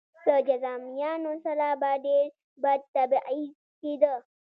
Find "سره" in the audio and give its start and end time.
1.45-1.67